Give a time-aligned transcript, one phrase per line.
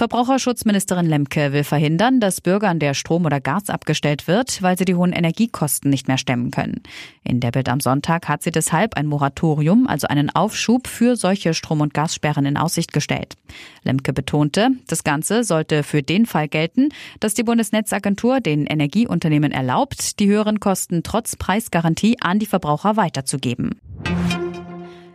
[0.00, 4.94] Verbraucherschutzministerin Lemke will verhindern, dass Bürgern der Strom oder Gas abgestellt wird, weil sie die
[4.94, 6.80] hohen Energiekosten nicht mehr stemmen können.
[7.22, 11.52] In der Bild am Sonntag hat sie deshalb ein Moratorium, also einen Aufschub für solche
[11.52, 13.36] Strom- und Gassperren in Aussicht gestellt.
[13.82, 16.88] Lemke betonte, das Ganze sollte für den Fall gelten,
[17.20, 23.78] dass die Bundesnetzagentur den Energieunternehmen erlaubt, die höheren Kosten trotz Preisgarantie an die Verbraucher weiterzugeben.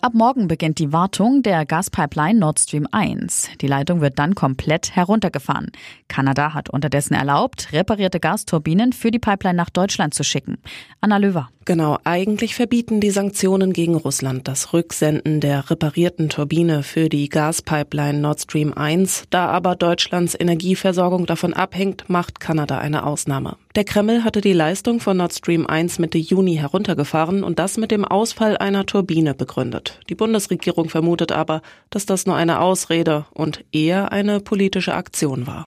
[0.00, 3.48] Ab morgen beginnt die Wartung der Gaspipeline Nord Stream 1.
[3.60, 5.72] Die Leitung wird dann komplett heruntergefahren.
[6.06, 10.58] Kanada hat unterdessen erlaubt, reparierte Gasturbinen für die Pipeline nach Deutschland zu schicken.
[11.00, 11.48] Anna Löwer.
[11.64, 18.20] Genau, eigentlich verbieten die Sanktionen gegen Russland das Rücksenden der reparierten Turbine für die Gaspipeline
[18.20, 19.24] Nord Stream 1.
[19.28, 23.56] Da aber Deutschlands Energieversorgung davon abhängt, macht Kanada eine Ausnahme.
[23.74, 27.90] Der Kreml hatte die Leistung von Nord Stream 1 Mitte Juni heruntergefahren und das mit
[27.90, 29.87] dem Ausfall einer Turbine begründet.
[30.08, 35.64] Die Bundesregierung vermutet aber, dass das nur eine Ausrede und eher eine politische Aktion war.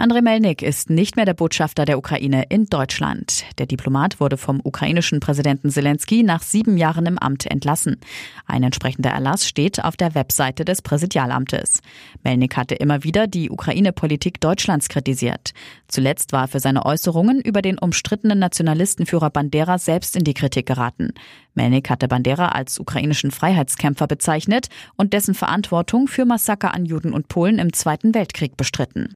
[0.00, 3.44] Andrei Melnik ist nicht mehr der Botschafter der Ukraine in Deutschland.
[3.58, 7.98] Der Diplomat wurde vom ukrainischen Präsidenten Zelensky nach sieben Jahren im Amt entlassen.
[8.46, 11.82] Ein entsprechender Erlass steht auf der Webseite des Präsidialamtes.
[12.24, 15.52] Melnik hatte immer wieder die Ukraine-Politik Deutschlands kritisiert.
[15.86, 20.64] Zuletzt war er für seine Äußerungen über den umstrittenen Nationalistenführer Bandera selbst in die Kritik
[20.64, 21.12] geraten.
[21.52, 27.28] Melnik hatte Bandera als ukrainischen Freiheitskämpfer bezeichnet und dessen Verantwortung für Massaker an Juden und
[27.28, 29.14] Polen im Zweiten Weltkrieg bestritten.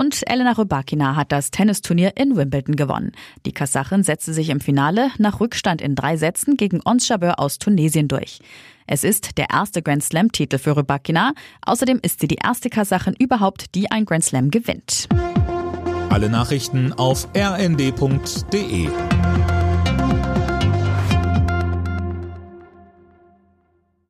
[0.00, 3.12] Und Elena Rybakina hat das Tennisturnier in Wimbledon gewonnen.
[3.44, 7.58] Die Kasachin setzte sich im Finale nach Rückstand in drei Sätzen gegen Ons Jabeur aus
[7.58, 8.38] Tunesien durch.
[8.86, 11.34] Es ist der erste Grand Slam-Titel für Rybakina.
[11.66, 15.06] Außerdem ist sie die erste Kasachin überhaupt, die ein Grand Slam gewinnt.
[16.08, 18.88] Alle Nachrichten auf rnd.de